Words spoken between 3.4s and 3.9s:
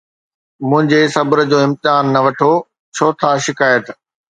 شڪايت؟